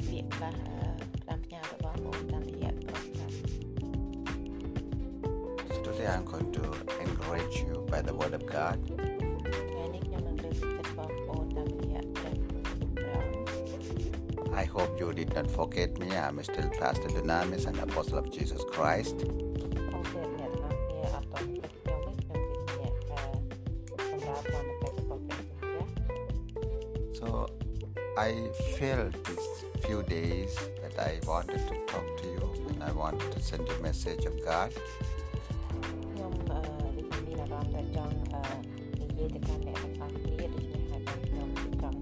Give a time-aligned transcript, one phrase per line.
[0.00, 0.78] យខ្លះអឺ
[1.28, 3.36] តាមផ្ញើទៅបងប្អូនតាមរយៈ podcast
[5.74, 6.64] So today I'm going to
[7.06, 8.76] encourage you by the word of God.
[8.86, 12.62] ថ្ងៃនេះខ្ញុំនឹងលើកទឹកចិត្តបងប្អូនតាមរយៈព្រះព្រះ
[13.14, 16.08] អង្គ I hope you did not forget me.
[16.24, 19.16] I'm still Pastor Dunamis, an apostle of Jesus Christ.
[19.92, 25.86] អូខេអ្នកទាំងអស់គ្នាអត់តន់ទឹកខ្ញុំនេះខ្ញុំគឺជាអ្នកអឺសម្រាប់តាមបច្ចុប្បន្នព្រះជំនះ
[27.18, 27.26] So
[28.28, 28.30] I
[28.76, 29.14] felt
[31.00, 34.34] I wanted to talk to you and I wanted to send you a message of
[34.44, 34.70] God.
[34.72, 36.60] ខ្ញុំអឺ
[36.96, 38.42] ដូចជាមានអារម្មណ៍ថាចង់អឺ
[39.00, 41.48] និយាយទៅកាន់អ្នកទាំងអស់គ្នាដូច្នេះហើយបានខ្ញុំ
[41.82, 41.98] ចង់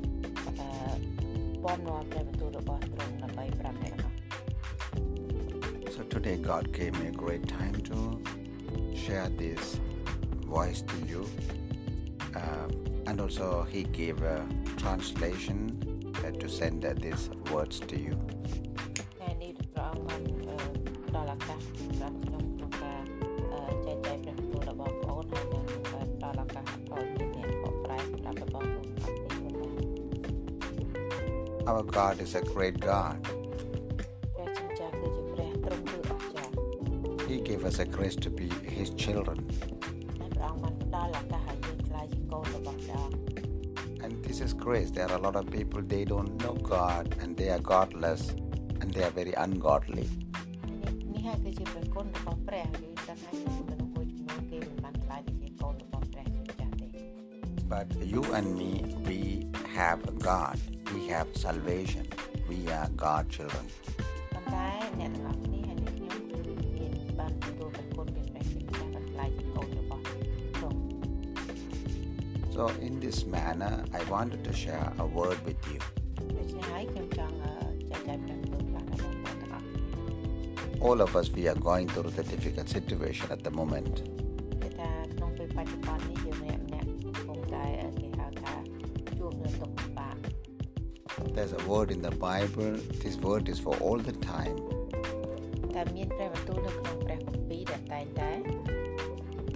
[0.46, 0.68] អឺ
[1.64, 4.14] ពំនាំព្រះបន្ទូលរបស់ទ្រង់ដើម្បីប្រាប់អ្នកទាំងអស់
[5.94, 7.98] So today God gave me a great time to
[9.02, 9.62] share this
[10.54, 11.22] voice to you.
[12.42, 12.68] Um,
[13.08, 14.38] and also He gave a
[14.82, 15.58] translation
[16.24, 18.16] uh, to send uh, these words to you.
[31.79, 33.25] our God is a great God.
[37.25, 39.49] He gave us a grace to be His children.
[44.03, 44.91] And this is grace.
[44.91, 48.31] There are a lot of people, they don't know God and they are godless
[48.81, 50.09] and they are very ungodly.
[57.69, 60.59] But you and me, we have God
[61.08, 62.06] We have salvation.
[62.48, 63.66] We are God children.
[64.32, 64.68] ប៉ុន្តែ
[64.98, 66.38] អ្នកទាំងអស់គ្នាហើយនឹងខ្ញុំគឺ
[66.78, 70.02] មានបានទទួលព្រះគុណពីព្រះជាម្ចាស់បានខ្លាចជាកូនរបស់
[70.56, 70.78] ទ្រង់
[72.54, 75.80] So in this manner, I wanted to share a word with you.
[76.36, 77.52] ដូច្នេះហើយខ្ញុំចង់អឺ
[77.90, 83.94] ចែកចាយព្រះបន្ទូលខ្លះដល់បងប្អូនទាំងអស់គ្នា All of us, we are going through the difficult situation at the moment.
[84.62, 86.17] គេថាក្នុងពេលបច្ចុប្បន្ននេះ
[91.38, 92.72] There's a word in the Bible.
[93.02, 94.56] This word is for all the time.
[95.74, 98.32] តែមានព្រះបន្ទូលនៅក្នុងព្រះគម្ពីរដែលតែងតែ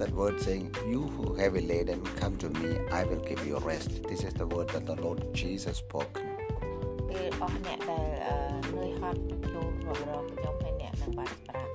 [0.00, 3.90] That word saying, You who heavy laden, come to me, I will give you rest.
[4.10, 6.14] This is the word that the Lord Jesus spoke.
[7.10, 8.36] គឺអស់អ្នកដែលអឺ
[8.74, 9.20] នឿយហត់
[9.52, 11.72] ចូលរករកខ្ញុំហើយអ្នកនឹងបានស្ប្រាក់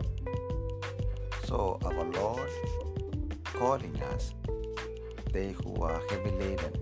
[1.50, 1.58] So
[1.88, 2.52] our Lord
[3.60, 4.24] calling us,
[5.36, 6.74] they who are heavy laden,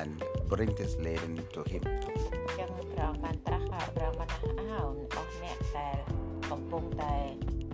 [0.00, 0.10] and
[0.50, 1.82] bring this laden to Him.
[1.86, 4.82] អញ្ចឹងព្រះអង្គបានត្រាស់ហើយព្រះអង្គបានថាអោ
[5.16, 5.96] អស់អ្នកដែល
[6.50, 7.14] កំពុងតែ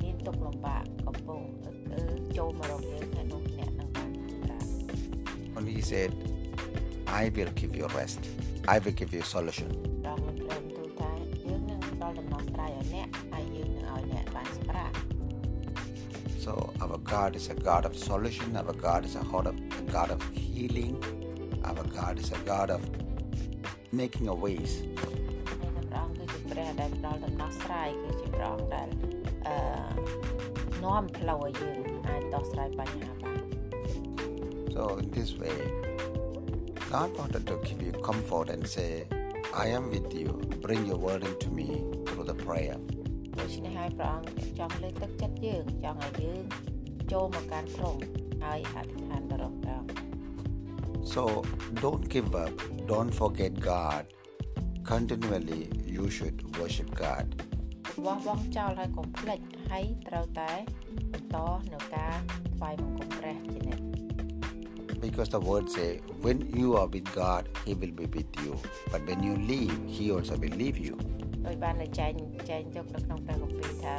[0.03, 2.01] មានទុក្ខលំបាកកំពុងគឺ
[2.39, 4.67] ចូលមករកយើងហើយនោះអ្នកនឹងបានស្ប្រាក់
[5.57, 6.11] And He said,
[7.23, 8.23] I will give you rest.
[8.75, 9.69] I will give you solution.
[10.03, 11.11] ព្រះអង្គបានប្រាប់ទូលថា
[11.47, 14.95] យើងនឹងផ្ដល់ដំណោះស្រាយឲ្យអ្នកហើយយើងនឹងឲ្យអ្នកបានស្ប្រាក់
[16.45, 16.53] So
[16.85, 18.49] our God is a God of solution.
[18.61, 20.95] Our God is a God of, a God of healing.
[21.99, 22.83] Our God is a God of
[24.01, 24.73] making a ways.
[24.81, 25.09] ហើ
[25.69, 28.89] យនឹងព្រះអង្គគឺជាព្រះដែលផ្ដល់ដំណោះស្រាយគឺជាព្រះអង្គដែល
[29.47, 29.57] អឺ
[30.85, 33.41] នាំផ្លូវឲ្យយើងអាចដោះស្រាយបញ្ហាបាន
[34.75, 35.59] So in this way,
[36.93, 38.93] God wanted to give you comfort and say,
[39.65, 40.31] I am with you.
[40.67, 41.69] Bring your burden to me
[42.07, 42.79] through the prayer.
[43.39, 46.45] ដូច្នេះហើយព្រះអង្គចង់លើកទឹកចិត្តយើងចង់ឲ្យយើង
[47.13, 48.01] ចូលមកកាន់ទ្រង់
[48.45, 48.98] ហើយអធិ
[51.13, 51.23] So
[51.83, 52.53] don't give up.
[52.87, 54.05] Don't forget God.
[54.93, 57.27] Continually, you should worship God.
[58.05, 59.39] បោះបង់ចោលហើយកុំភ្លេច
[59.71, 60.53] ហើយត្រូវតែ
[61.13, 61.37] បន្ត
[61.73, 62.15] នៅការ
[62.57, 63.83] ថ្វាយបង្គំព្រះជានិច្ច
[65.05, 65.91] Because the word say,
[66.25, 68.53] when you are with God, He will be with you.
[68.93, 70.97] But when you leave, He also will leave you.
[71.47, 72.13] ដោយបានតែចែង
[72.51, 73.95] ចែងយកនៅក្នុងព្រះគម្ពីរថា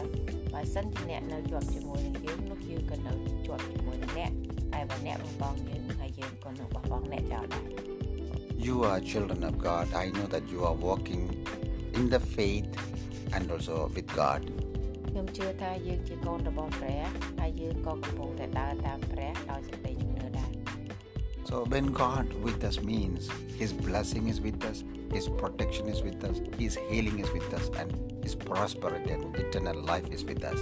[0.53, 3.13] បើសិនជាអ្នកនៅជាប់ជាមួយនឹងយើងនោះយើងក៏នៅ
[3.45, 4.31] ជាប់ជាមួយនឹងអ្នក
[4.73, 7.63] តែបើអ្នកបំបងយើងហើយយើងក៏នឹងបោះបង់អ្នកចោលដែរ
[8.67, 9.85] You are children of God.
[10.03, 11.23] I know that you are walking
[11.97, 12.69] in the faith
[13.35, 14.41] and also with God.
[15.09, 17.03] ខ្ញុំជឿថាយើងជាកូនរបស់ព្រះ
[17.39, 20.51] ហើយយើងក៏កំពុងតែដើរតាមព្រះដោយសេចក្តីជំនឿដែរ
[21.49, 23.21] So when God with us means
[23.61, 24.77] His blessing is with us,
[25.15, 27.89] His protection is with us, His healing is with us, and
[28.25, 30.59] His prosperity and eternal life is with us.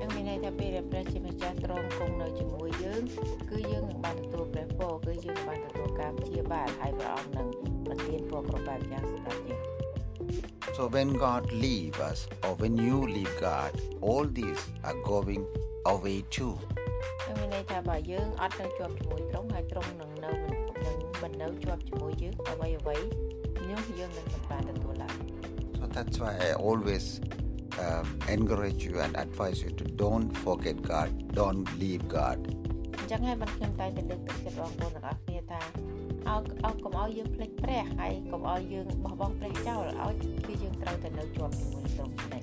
[0.00, 3.02] ចឹងមានន័យថាពេលដែលព្រះជាម្ចាស់ទ្រង់គង់នៅជាមួយយើង
[3.50, 7.48] គឺយើងនឹងបានទទួលព្រះពរគឺយើងបានទទួលការព្យាបាលហើយព្រះអង្គនឹង
[7.86, 9.62] ប្រទានពរគ្រប់បែបយ៉ាងសម្រាប់យើង
[10.76, 13.70] So when God leave us, or when you leave God,
[14.08, 15.42] all these are going
[15.94, 16.54] away too.
[17.26, 22.96] ចឹងមានន័យថាបើយើងអត់នៅជាប់ជាមួយទ្រង់ហើយទ្រង់នឹងនៅនឹងមិននៅជាប់ជាមួយយើងអ្វីអ្វី
[23.70, 25.16] នោះយើងនឹងមិនបានទទួលឡើយ
[25.78, 27.04] So that's why I always
[27.84, 28.06] um,
[28.36, 32.38] encourage you and advise you to don't forget God, don't leave God.
[32.98, 35.60] អញ្ចឹងហើយបានខ្ញុំតែងតែលើកទឹកចិត្តបងប្អូនទាំងអស់គ្នាថា
[36.28, 40.14] អោអោកុំឲ្យយើងភ្លេចព្រះហើយកុំឲ្យយើងបោះបង់ព្រះចោលឲ្យ
[40.46, 42.42] គឺយើងត្រូវតែនៅជាប់ជាមួយទ្រង់នេះ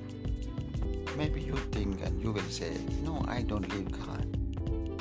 [1.20, 2.74] Maybe you think and you will say,
[3.08, 4.26] No, I don't leave God.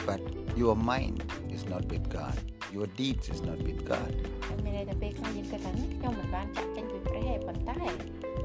[0.08, 0.20] But
[0.62, 1.18] your mind
[1.56, 2.36] is not with God,
[2.76, 4.12] your deeds is not with God.
[4.46, 7.74] ហើយមានន័យថាពេលខ្លះយើងគិតថាខ្ញុំមិនបានចាក់ចេញពីព្រះទេប៉ុន្តែ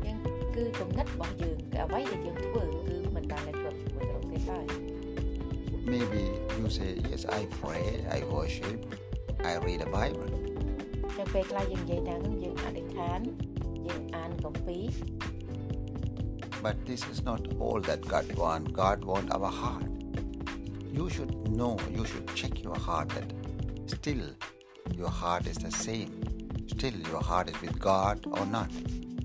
[0.05, 0.17] យើង
[0.55, 4.65] គឺគំនិតរបស់យើងគឺអ្វីដែលយើងធ្វើគឺមិនបាននៅជាប់ជាមួយទ្រង់ទេឡើយ
[5.93, 6.23] Maybe
[6.59, 7.85] you say, Yes, I pray,
[8.17, 8.79] I worship,
[9.49, 10.29] I read the Bible.
[11.17, 13.19] ចឹងពេលខ្លះយើងនិយាយថាយើងអធិដ្ឋាន
[13.87, 14.85] យើងអានគម្ពីរ
[16.65, 18.71] But this is not all that God wants.
[18.83, 19.89] God wants our heart.
[20.97, 23.27] You should know, you should check your heart that
[23.95, 24.23] still
[24.99, 26.11] your heart is the same.
[26.67, 28.71] Still your heart is with God or not.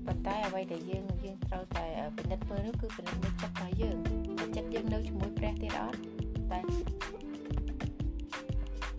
[0.07, 1.85] ប៉ុន្តែអ្វីដែលយើងយើងត្រូវតែ
[2.17, 3.97] ពិនិត្យមើលនោះគឺពិនិត្យមើលចិត្តរបស់យើង
[4.39, 5.99] តែចិត្តយើងនៅជាមួយព្រះទៀតអត់
[6.51, 6.59] តែ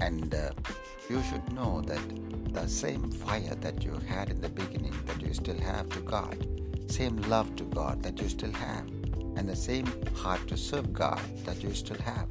[0.06, 0.50] And uh,
[1.10, 2.04] you should know that
[2.58, 6.36] the same fire that you had in the beginning that you still have to God,
[6.98, 8.86] same love to God that you still have,
[9.36, 9.86] and the same
[10.22, 12.28] heart to serve God that you still have.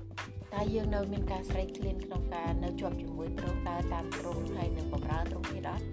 [0.59, 5.85] តែយើងនៅមានការស្រេកឃ្លានក្នុងការនៅជាប់ជាមួយទ្រង់ដើរតាមទ្រង់ហើយនឹងបម្រើទ្រង់ទៀតអត់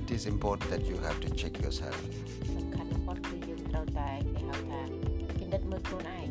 [0.00, 2.00] It is important that you have to check yourself.
[2.56, 4.80] សំខាន់បំផុតគឺយើងត្រូវតែគេហៅថា
[5.38, 6.26] ពិនិត្យមើលខ្លួនឯង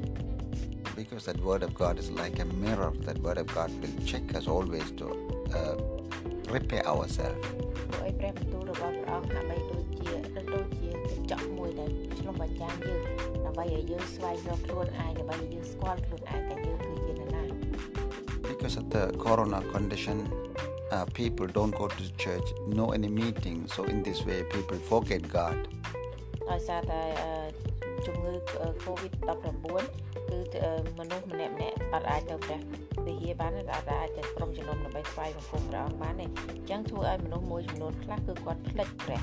[0.99, 2.91] Because that word of God is like a mirror.
[3.07, 5.05] That word of God will check us always to
[5.59, 5.75] uh,
[6.55, 7.41] repair ourselves.
[7.89, 10.11] ព្រោះអីព្រះបន្ទូលរបស់ព្រះអង្គហាក់បីដូចជា
[10.53, 13.01] ដូចជាកញ្ចក់មួយដែលឆ្លុះបញ្ចាំងយើង
[13.45, 16.70] ដើម្បីឲ្យយើងស្វែងរកខ្លួនឯងដើម្បីឲ្យយើងស្គាល់ខ្លួនឯងតែយើងគឺជានរណា
[18.60, 20.30] Because of the corona condition,
[20.90, 23.66] uh, people don't go to church, no any meeting.
[23.66, 25.58] So in this way, people forget God.
[26.50, 27.32] ដោយសារតែអឺ
[28.06, 28.32] ជំងឺ
[28.84, 29.26] COVID-19
[30.30, 32.60] គឺអឺមនុស្សម្នាក់ម្នាក់អត់អាចទៅព្រះ
[33.06, 39.22] វិហារបានទេអត់អាចទៅក្រុមជំនុំដើម្បីស្វែងបង្គំព្រះអង្គបានទេអញ្ចឹងធ្វើឲ្យមនុស្សមួយចំនួនខ្លះគឺគាត់ភ្លេចព្រះ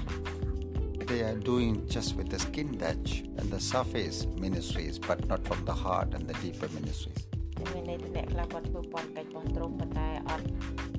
[1.09, 5.59] They are doing just with the skin touch and the surface ministries, but not from
[5.69, 7.26] the heart and the deeper ministries.
[7.58, 10.46] តែមានន័យថាអ្នកខ្លះគាត់ធ្វើប៉ុនកិច្ចរបស់ទ្រង់ប៉ុន្តែអត់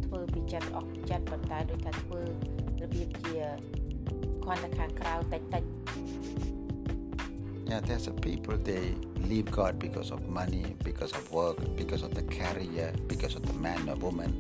[0.06, 2.21] ធ្វើពីចិត្តអស់ពីចិត្តប៉ុន្តែដូចថាធ្វើ
[2.81, 3.38] របៀបជា
[4.45, 5.63] គាត់ទៅខាងក្រៅតិចតិច
[7.69, 8.95] Yeah, there's a people they
[9.31, 13.53] leave God because of money, because of work, because of the career, because of the
[13.65, 14.31] man or woman.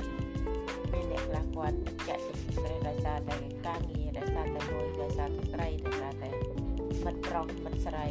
[0.93, 1.77] មានអ្នកខ្លះគាត់
[2.07, 3.35] ចាក់ចេញពីព្រះដោយសារតែ
[3.67, 6.29] ការងារដោយសារតែលុយដោយសារតែស្រីដោយសារតែ
[7.05, 8.05] មិត្តប្រុសមិត្តស្រី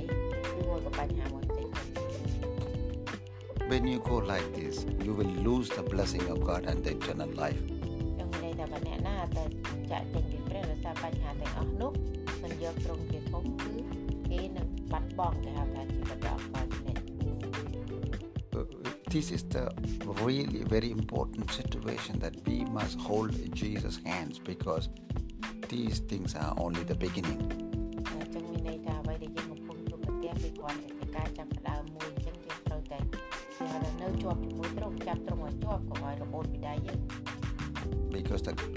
[0.58, 1.47] ឬមួយក៏បញ្ហាមួយផ្សេងៗ
[3.71, 4.75] When you go like this,
[5.05, 7.61] you will lose the blessing of God and the eternal life.
[8.19, 9.43] ចឹងមានន័យថាបើអ្នកណាតែ
[9.91, 11.91] ចាក់ចេញពីព្រះដោយសារបញ្ហាទាំងអស់នោះ
[12.43, 13.73] មិនយកត្រង់ជាធំគឺ
[14.29, 16.97] គេនឹងបាត់បង់គេហៅថាជីវិតដ៏អកលនេះ
[18.59, 18.65] Uh,
[19.15, 19.65] This is the
[20.27, 24.89] really very important situation that we must hold Jesus' hands because
[25.73, 27.41] these things are only the beginning.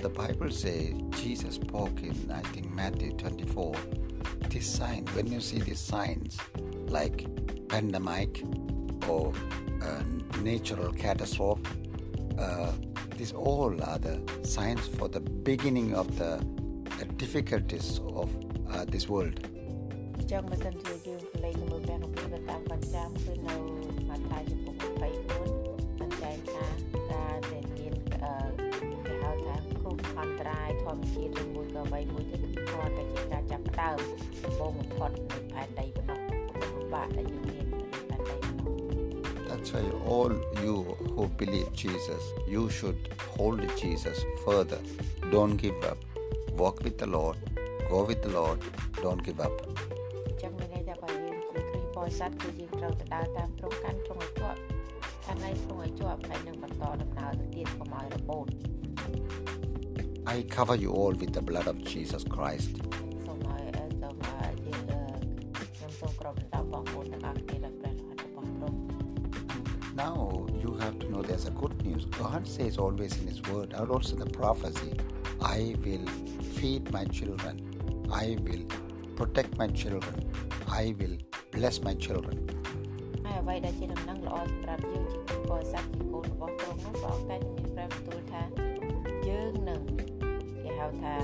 [0.01, 3.75] the, the Bible says Jesus spoke in I think Matthew 24.
[4.49, 6.39] This sign, when you see these signs
[6.89, 7.27] like
[7.69, 8.43] pandemic
[9.09, 9.33] or
[9.83, 10.03] uh,
[10.43, 11.63] natural catastrophe,
[12.39, 12.73] uh,
[13.17, 18.31] these all are the signs for the beginning of the uh, difficulties of
[18.71, 19.41] uh, this world.
[20.19, 23.70] អញ្ចឹងបើសិនជាយើងកលេចមើលព្រះគម្ពីរទៅតាមបញ្ចាំគឺនៅ
[39.49, 40.33] That's why all
[40.63, 42.99] you who believe Jesus, you should
[43.37, 44.81] hold Jesus further.
[45.31, 45.99] Don't give up.
[46.53, 47.37] Walk with the Lord.
[47.89, 48.61] Go with the Lord.
[49.03, 49.55] Don't give up.
[50.27, 54.59] អញ្ចឹងមានន័យថាបើយើងជាគ្រីស្ទបរិស័ទគឺយើងត្រូវទៅដើរតាមទ្រង់កាន់ទ្រង់ឲ្យជាប់
[55.25, 58.47] ខាងណា ឲ្យទ្រង់ឲ្យជាប់ហើយនឹងបន្តដំណើរទៅទៀតកុំឲ្យរបូត
[60.35, 62.73] I cover you all with the blood of Jesus Christ.
[66.01, 68.79] សូមគ្របដណ្ដប់បងប្អូនទាំងអស់គ្នាដោយព្រះរហ័តរបស់ទ្រង់
[70.05, 70.19] Now
[70.63, 72.03] you have to know there's a good news.
[72.23, 74.93] God says always in His Word, and also in the prophecy,
[75.57, 76.07] I will
[76.57, 77.55] feed my children,
[78.25, 78.65] I will
[79.19, 80.15] protect my children,
[80.83, 81.17] I will
[81.55, 82.37] bless my children.
[83.25, 88.43] ហើយអ្វីដែលជាដំណឹងល្អសម្រាប់យើងជាកូនបរិស័ទជាកូនរបស់ទ្រង់នោះព្រះអង្គតែងមានព្រះបន្ទូលថា
[89.29, 89.81] យើងនឹង
[90.63, 91.15] គេហៅថា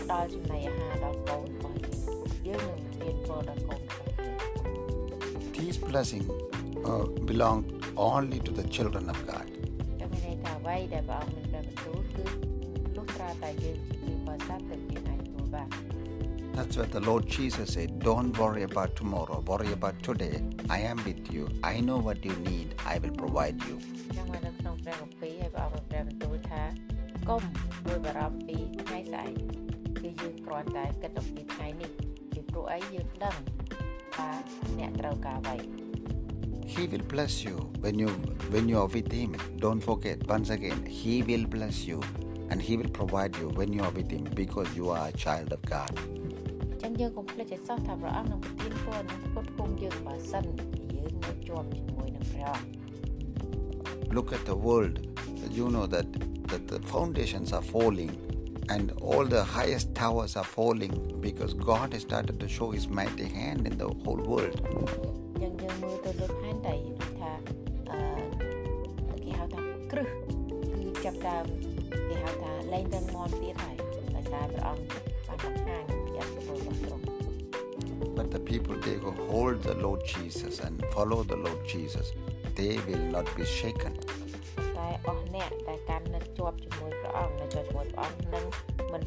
[0.00, 1.96] ផ្ដល់ចំណីអាហារដល់កូនរបស់យើង
[2.46, 3.99] យើងនឹងមានពរដល់កូនរបស់យើង
[5.70, 6.28] These blessings
[6.84, 9.46] uh, belong only to the children of God.
[10.00, 12.24] ចាំមានន័យថាអ្វីដែលព្រះអង្គមានព្រះបន្ទូលគឺ
[12.96, 15.68] លុះត្រាតែយើងជាគ្រីស្ទបរិស័ទទៅមានអាចទទួលបាន
[16.56, 17.90] That's what the Lord Jesus said.
[18.08, 20.36] Don't worry about tomorrow, worry about today.
[20.76, 21.42] I am with you.
[21.72, 22.68] I know what you need.
[22.92, 23.76] I will provide you.
[24.16, 26.62] ចឹងមកនៅក្នុងព្រះគម្ពីរហើយព្រះអង្គមានព្រះបន្ទូលថា
[27.28, 27.42] កុំ
[27.84, 29.30] ព្រួយបារម្ភពីថ្ងៃស្អែក
[30.00, 31.90] គឺយើងគ្រាន់តែគិតអំពីថ្ងៃនេះ
[32.32, 33.59] ពីព្រោះអីយើងដឹងថា
[34.78, 35.56] អ្នកត្រូវការអ្វី
[36.74, 38.10] He will bless you when you
[38.52, 39.30] when you are with him.
[39.64, 41.98] Don't forget once again, he will bless you
[42.50, 45.48] and he will provide you when you are with him because you are a child
[45.56, 45.92] of God.
[46.82, 50.44] ចឹងយើងកុំភ្លេចឲ្យសោះថាព្រះអង្គនឹងប្រទានពរនិងផ្គត់ផ្គង់យើងបើសិន
[50.76, 54.96] ជាយើងនៅជាប់ជាមួយនឹងព្រះអង្គ Look at the world.
[55.58, 56.08] You know that,
[56.50, 58.12] that the foundations are falling
[58.71, 63.25] and all the highest towers are falling because God has started to show His mighty
[63.25, 64.55] hand in the whole world.
[78.15, 82.11] But the people they who hold the Lord Jesus and follow the Lord Jesus,
[82.55, 83.97] they will not be shaken.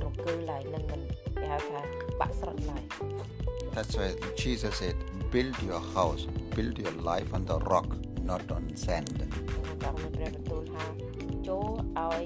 [0.04, 1.02] ង្គើឡើយនឹងមិន
[1.40, 1.80] គេហៅថា
[2.20, 2.84] បាក់ស្រុតឡើយ
[3.76, 4.10] That's why
[4.42, 4.98] Jesus said,
[5.34, 6.24] Build your house,
[6.56, 7.90] build your life on the rock,
[8.30, 9.10] not on sand.
[9.80, 10.86] ព្រះអង្គមានព្រះបន្ទូលថា
[11.48, 12.24] ចូលឲ្យ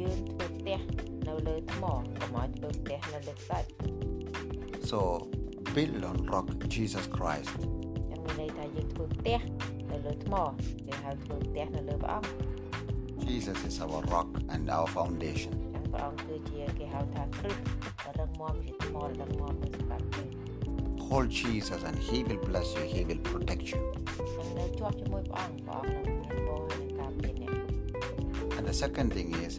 [0.00, 0.80] យើងធ្វើផ្ទះ
[1.28, 1.84] នៅលើថ្ម
[2.20, 3.68] កុំឲ្យធ្វើផ្ទះនៅលើខ្សាច់
[4.90, 4.98] So
[5.74, 7.50] build on rock Jesus Christ.
[8.10, 9.38] ចឹងមានន័យថាយើងធ្វើផ្ទះ
[9.90, 10.34] នៅលើថ្ម
[10.86, 12.30] គេហៅធ្វើផ្ទះនៅលើព្រះអង្គ
[13.28, 15.52] Jesus is our rock and our foundation.
[15.90, 17.56] ចឹងព្រះអង្គគឺជាគេហៅថាគ្រឹះ
[18.04, 20.28] ដ៏រឹងមាំជាថ្មដ៏រឹងមាំមួយសម្រាប់យើង
[21.08, 23.80] Hold Jesus and He will bless you, He will protect you.
[24.36, 27.54] ចឹងនៅជាប់ជាមួយព្រះអង្គព្រះអង្គនឹងមានពរហើយនឹងការពារអ្នក
[28.56, 29.52] And the second thing is,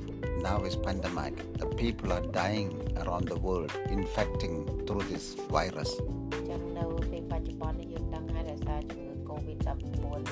[0.48, 1.34] now is pandemic.
[1.62, 2.70] The people are dying
[3.02, 5.26] around the world, infecting through this
[5.56, 5.92] virus.
[6.50, 9.84] ចឹងនៅពេលបច្ចុប្បន្ននេះយើងដឹងហើយដោយសារជំងឺ Covid-19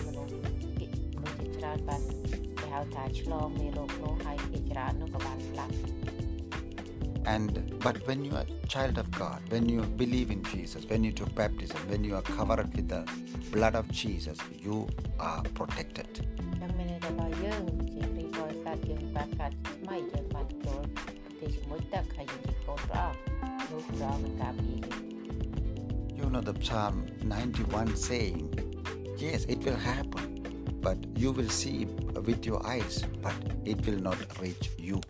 [0.08, 0.34] មនុស្ស
[0.78, 2.02] ភាគមនុស្សជាច្រើនបាន
[2.70, 5.74] គេហៅថាឆ្លងមេរោគនោះហើយភាគច្រើននោះក៏បានស្លាប់
[7.34, 7.52] And
[7.86, 11.12] but when you are a child of God, when you believe in Jesus, when you
[11.20, 13.02] took baptism, when you are covered with the
[13.52, 14.78] blood of Jesus, you
[15.30, 16.10] are protected.
[16.62, 25.06] ចឹងមានន័យថាបើយើងជាគ្រីស្ទបរិស័ទយើងបានកើតជាថ្មីយើងបានទទួលប្រទេសជាមួយទឹកហើយយើងជាកូនព្រះអង្គនោះព្រះអង្គនឹងការពារយើង
[26.20, 28.40] You know the Psalm 91 saying,
[29.18, 30.26] Yes, it will happen,
[30.82, 31.92] but you will see it
[32.31, 33.35] with your eyes, but
[33.65, 35.01] it will not reach you.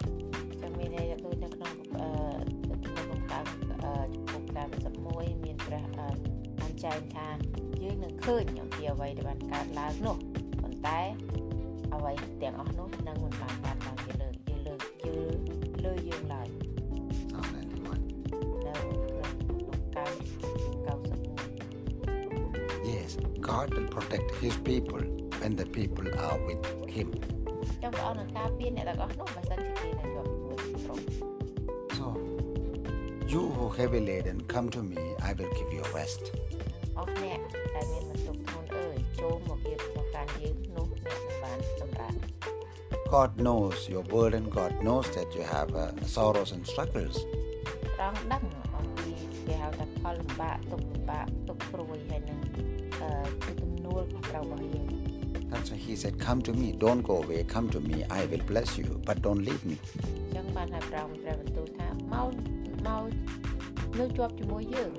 [22.83, 27.13] Yes, God will protect His people and the people are with him.
[31.97, 32.17] So,
[33.27, 36.33] you who heavy laden, come to me, I will give you rest.
[43.11, 47.25] God knows your burden, God knows that you have uh, sorrows and struggles.
[55.52, 58.46] That's why He said, Come to me, don't go away, come to me, I will
[58.52, 59.78] bless you, but don't leave me.
[59.78, 62.30] អញ្ចឹងបានឲ្យព្រះអង្គព្រះបន្ទូលថាមក
[62.88, 63.06] មក
[64.00, 64.92] នៅជាប់ជាមួយយើង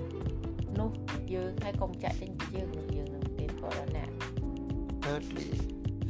[0.78, 0.90] នោះ
[1.34, 4.08] យើងហើយកុំចាក់ចេញពីយើងនោះយើងនឹងមានបរណៈ
[5.04, 5.50] Thirdly,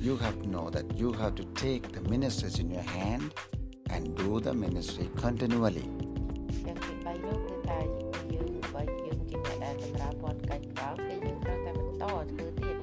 [0.07, 3.25] you have to know that you have to take the ministries in your hand
[3.95, 5.87] and do the ministry continually.
[6.67, 7.79] ចឹងទី3នោះគឺថា
[8.35, 12.76] យើងបើយើងជាអ្នកដែលបម្រើព័ន្ធកិច្ចក្រោមគឺយើងត្រូវតែបន្តធ្វើទៀត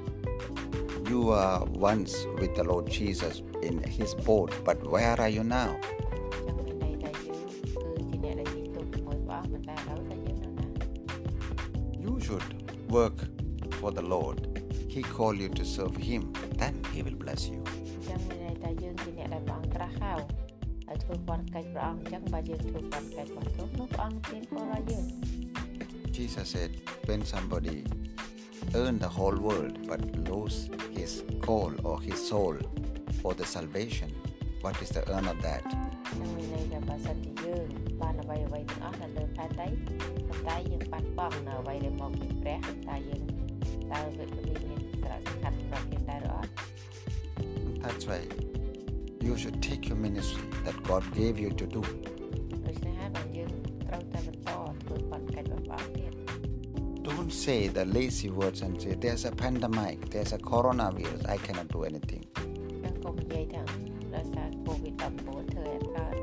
[1.07, 1.59] You you were
[1.91, 5.71] once with the Lord Jesus in his boat, but where are you now?
[6.45, 10.65] ចឹងមានន័យថាយើងគឺជាអ្នកដែលជិះទូកជាមួយព្រះអង្គប៉ុន្តែឥឡូវថាយើងនៅណា
[12.05, 12.49] You should
[12.97, 13.17] work
[13.79, 14.37] for the Lord.
[14.93, 16.21] He called you to serve him,
[16.61, 17.61] then he will bless you.
[17.67, 20.13] អញ្ចឹងមានន័យថាយើងជាអ្នកដែលព្រះអង្គត្រាស់ហៅ
[20.87, 25.05] ហើយធ្វើបន់កិច្ចព្រះអង្គអញ្ចឹងបើយើងធ្វើបន់កិច្ចរបស់ទ្រង់នោះព្រះអង្គទានពរឲ្យយើង
[26.17, 26.71] Jesus said,
[27.07, 27.77] when somebody
[28.81, 30.57] earn the whole world but lose
[30.97, 31.11] his
[31.45, 32.55] call or his soul
[33.21, 34.09] for the salvation,
[34.61, 35.65] what is the earn of that?
[36.21, 37.67] នឹងមានន័យថាបើសិនជាយើង
[38.01, 39.67] បានអ្វីអ្វីទាំងអស់នៅលើផែនដី
[40.29, 43.23] ប៉ុន្តែយើងបាត់បង់នៅអ្វីដែលមកពីព្រះតើយើង
[43.91, 46.51] តើវាមានសារៈសំខាន់សម្រាប់យើងដែរឬអត់
[47.83, 48.21] That's why
[49.27, 51.81] you should take your ministry that God gave you to do.
[57.27, 61.67] Don't say the lazy words and say, There's a pandemic, there's a coronavirus, I cannot
[61.75, 62.23] do anything.
[62.83, 63.61] ចឹងកុំនិយាយថា
[64.15, 66.15] ដោយសារ COVID-19 ធ្វើឲ្យកើត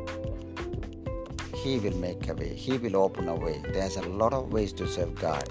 [1.61, 3.57] He will make a way, He will open a way.
[3.75, 5.47] There's a lot of ways to serve God.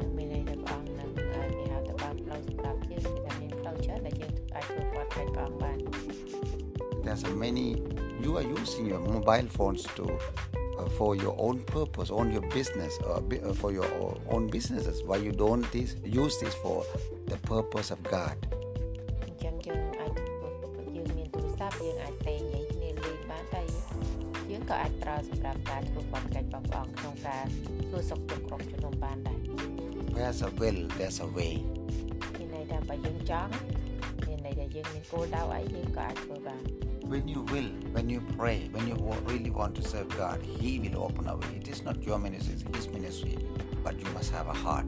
[0.00, 5.78] នឹងមានន័យថាព្រះអង្គនឹងអឺគេហៅថាបានផ្លូវសម្រាប់យើងគឺថាមានផ្លូវច្រើនដែលយើងអាចធ្វើបន់កិច្ចព្រះអង្គបាន
[7.04, 7.68] There's a many,
[8.22, 10.04] you are using your mobile phones to.
[10.80, 14.44] Uh, for your own purpose, on your business, or bi- uh, for your o- own
[14.56, 14.96] businesses.
[15.08, 15.90] Why you don't this,
[16.22, 16.78] use this for
[17.30, 18.36] the purpose of God?
[19.24, 20.48] អញ្ចឹងយើងអាចធ្វើ
[20.96, 23.62] យើងមានទូរស័ព្ទយើងអាចតែនិយាយគ្នាលេងបានតែ
[24.50, 27.44] យើងក៏អាចប្រើសម្រាប់ការធ្វើបន់កិច្ចរបស់ព្រះអង្គក្នុងការ
[27.90, 29.38] សួរសុខទុក្ខក្រុមជំនុំបានដែរ
[30.16, 31.54] Where's a will, there's a way.
[32.38, 33.52] មានន័យថាបើយើងចង់
[34.26, 36.62] មានន័យថាយើងមានគោលដៅអីយើងក៏អាចធ្វើបាន
[37.12, 40.70] When you will, when you pray, when you wa- really want to serve God, He
[40.82, 41.52] will open a way.
[41.60, 43.36] It is not your ministry, it's His ministry,
[43.84, 44.86] but you must have a heart.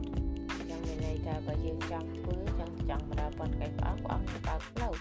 [0.59, 4.93] អញ្ចឹងមានន័យថាបើយើងចង់ធ្វើចង់ចង់ប្រើបន់កិច្ចព្រះអង្គព្រះអង្គនឹងបើកផ្លូវ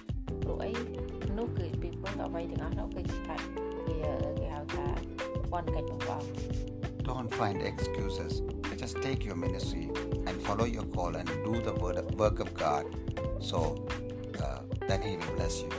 [0.43, 0.73] ព្រោះអី
[1.39, 3.41] នោះគឺពីព្រោះអ្វីទាំងអស់នោះគឺជាការ
[3.87, 3.95] ជា
[4.39, 4.87] គេហៅថា
[5.53, 6.35] បន់កិច្ចរបស់ព្រះអង្គ
[7.09, 8.33] Don't find excuses.
[8.83, 9.87] Just take your ministry
[10.29, 12.85] and follow your call and do the word, work of God.
[13.51, 13.59] So
[14.45, 15.71] uh, then He will bless you.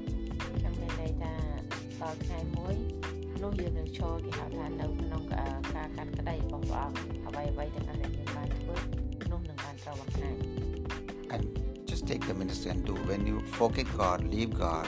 [2.19, 2.75] ចឹងមានន័យថាដល់ថ្ងៃមួយ
[3.43, 8.75] នោះយើងនឹងឈរគេហៅថានៅក្នុងការកាត់ក្តីរបស់ព្រះអង្គអ្វីអ្វីទាំងអស់ដែលយើងបានធ្វើ
[9.31, 10.35] នោះនឹងបានត្រូវបង្ហាញ
[11.33, 11.43] And
[11.89, 12.95] just take the ministry and do.
[13.09, 14.87] When you forget God, leave God,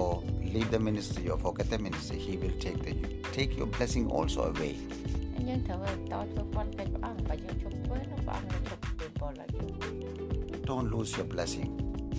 [0.00, 0.12] or
[0.54, 2.92] leave the ministry or forget the ministry, He will take the
[3.36, 4.74] take your blessing also away.
[5.34, 5.78] ហើយយើងត្រូវ
[6.12, 9.72] តធ្វើប៉ុនកិច្ចព្រះអង្គបើយើងជប់ធ្វើនោះព្រះអង្គនឹងជប់ពេលពលឲ្យយើង
[10.68, 11.70] Don't lose your blessing.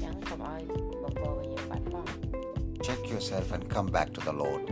[0.01, 0.61] ចឹងកុំឲ្យ
[1.03, 2.26] បំពើឲ្យយើងបាត់បង់
[2.81, 4.67] check yourself and come back to the Lord.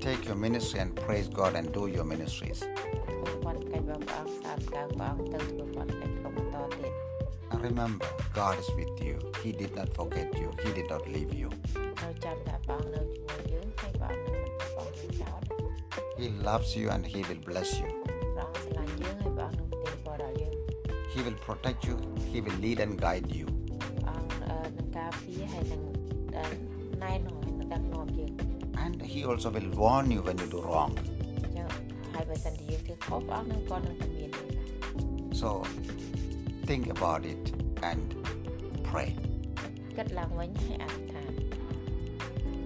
[0.00, 2.62] Take your ministry and praise God and do your ministries.
[7.50, 9.18] And remember, God is with you.
[9.42, 11.50] He did not forget you, He did not leave you.
[16.18, 18.03] He loves you and He will bless you.
[21.44, 21.96] protect you,
[22.32, 23.46] He will lead and guide you.
[28.78, 30.98] And He also will warn you when you do wrong.
[35.32, 35.64] So
[36.64, 37.52] think about it
[37.82, 38.14] and
[38.82, 39.14] pray.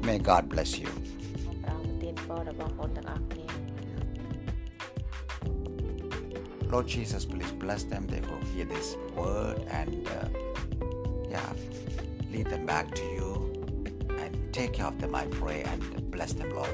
[0.02, 0.88] May God bless you.
[6.70, 8.06] Lord Jesus, please bless them.
[8.06, 10.28] They will hear this word and uh,
[11.28, 11.52] yeah,
[12.30, 13.52] lead them back to you
[14.18, 16.68] and take care of them, I pray, and bless them, Lord.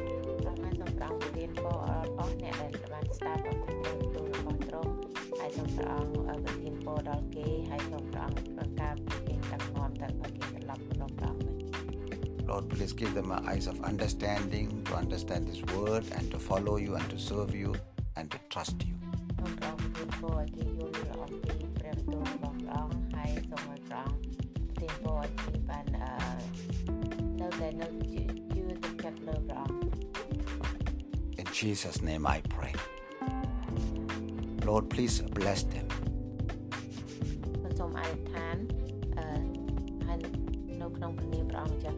[12.46, 16.94] Lord, please give them eyes of understanding to understand this word and to follow you
[16.96, 17.74] and to serve you
[18.16, 18.93] and to trust you.
[19.43, 24.21] សូមព្រះអង្គប្រទានពរឲ្យគេយល់អំពីព្រះបន្ទូលរបស់ព្រះអង្គហើយសូមឲ្យព្រះអង្គ
[24.75, 26.11] ប្រទានពរឲ្យគេបានអឺ
[27.41, 28.21] នៅតែនៅជឿ
[28.53, 29.79] ជឿទឹកចិត្តលើព្រះអង្គ
[31.41, 32.73] In Jesus' name I pray.
[34.67, 35.87] Lord, please bless them.
[37.79, 38.57] សូមអធិដ្ឋាន
[39.17, 39.25] អឺ
[40.05, 40.17] ហើយ
[40.81, 41.97] នៅក្នុងព្រះនាមព្រះអង្គម្ចាស់